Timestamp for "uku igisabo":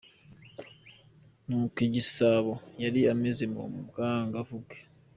1.61-2.53